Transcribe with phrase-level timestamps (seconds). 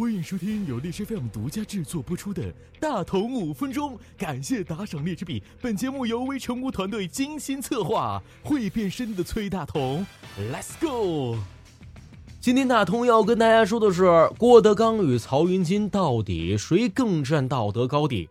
[0.00, 2.42] 欢迎收听由荔枝 FM 独家制作播出的
[2.80, 5.42] 《大同五分钟》，感谢打赏荔枝币。
[5.60, 10.06] 本节目由微成功团队精心策划，会变身的崔大同
[10.50, 11.36] ，Let's go！
[12.40, 14.04] 今天大同要跟大家说的是，
[14.38, 18.26] 郭德纲与曹云金到底谁更占道德高地？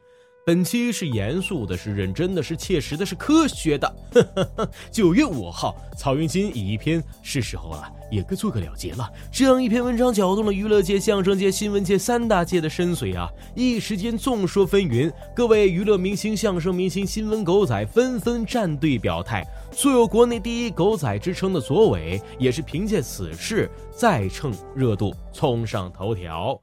[0.45, 3.95] 本期是严肃的，是认真的，是切实的，是科学的。
[4.89, 9.07] 九月五号，曹云金以一篇是时候了，也该做个了结了。
[9.31, 13.29] 这样一篇文章搅动了娱乐界、相声界、新闻界三大界的深邃啊！
[13.53, 19.45] 一时间众说纷纭，各位娱乐明星、相声明星、新闻狗仔纷纷站队表态。
[19.71, 26.59] 素有国内第一狗仔之称的左伟，也是凭借此事再蹭热度，冲上头条。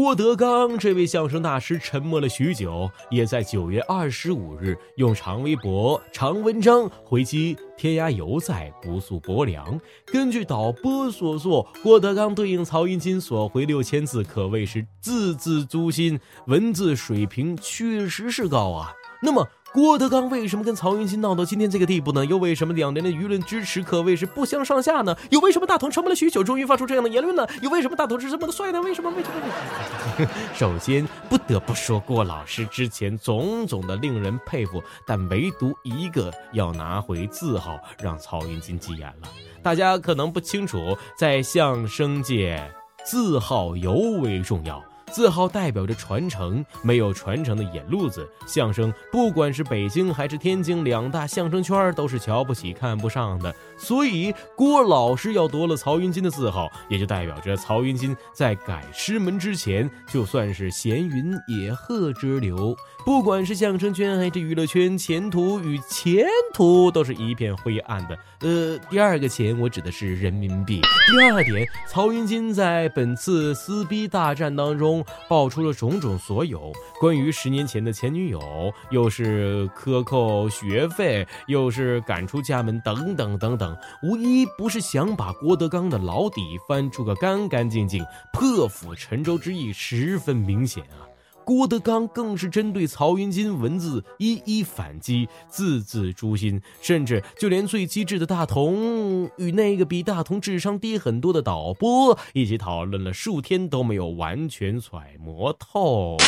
[0.00, 9.80] 郭德纲这位相声大师沉默了许久，也在九月二十五日用长微博、长文章回击天涯犹在，不诉薄凉。
[10.06, 18.92] 根据导播所作，郭德纲对应曹云金所回六千字，可谓是字字诛心，文字水平确实是高啊。
[19.20, 19.44] 那么。
[19.72, 22.24] 郭德纲为什么跟曹云金闹到今天这个地步呢？
[22.24, 25.14] 又为什么两年的舆论支持可谓是不相上下呢？
[25.30, 27.46] 又为什么大同沉默了许久，终于发出这样的言论呢？
[27.60, 28.80] 又为什么大同是这么的帅呢？
[28.80, 29.10] 为什么？
[29.10, 30.26] 为什么？
[30.54, 39.28] 首先不得不说，郭老师之前种种的令人佩服，但唯独一个要拿回字号，让曹云金急眼了。
[39.62, 42.58] 大家可能不清楚，在相声界，
[43.04, 44.82] 字号尤为重要。
[45.08, 53.54] 字号代表着传承，没有传承的野路子，相声不管是北京还是天津两大相声圈都是瞧不起、看不上的。
[53.76, 62.76] 所以郭老师要夺了曹云金的字号，也就代表着曹云金在改师门之前，就算是闲云野鹤之流。
[63.04, 68.18] 不管是相声圈还是娱乐圈，前途与前途都是一片灰暗的。
[68.40, 70.80] 呃，第二个钱，我指的是人民币。
[71.10, 74.97] 第二点，曹云金在本次撕逼大战当中
[75.28, 91.06] 爆出了种种所有，关于十年前的前女友，又是克扣学费，又是赶出家门，等等等等，无一不是想把郭德纲的老底翻出个干干净净，破釜沉舟之意十分明显啊。
[91.48, 106.18] 郭德纲更是针对曹云金文字一一反击，字字诛心，甚至就连最机智的大同与那个比大同智商低很多的导播一起讨论了数天都没有完全揣摩透。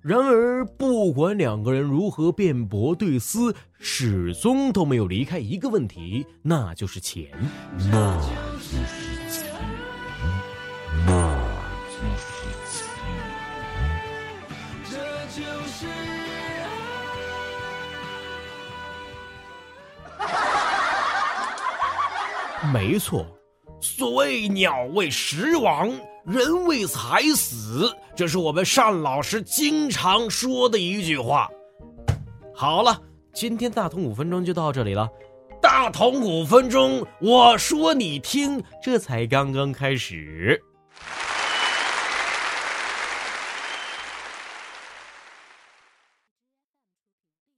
[0.00, 7.32] 然而，不管两个人如何辩驳对撕，始终都没有离开一个问题，那就是钱。
[7.90, 8.16] 那
[22.72, 23.26] 没错，
[23.80, 25.92] 所谓“鸟为食亡，
[26.24, 31.48] 人为财死”，这是我们单老师经常说的一句话。
[32.54, 33.00] 好了，
[33.32, 35.08] 今天大同五分钟就到这里了。
[35.62, 40.60] 大同五分钟，我说你听，这才刚刚开始。